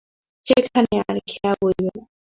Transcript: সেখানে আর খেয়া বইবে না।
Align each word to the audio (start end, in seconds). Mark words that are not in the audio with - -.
সেখানে 0.45 0.95
আর 1.09 1.17
খেয়া 1.27 1.51
বইবে 1.59 1.89
না। 1.95 2.03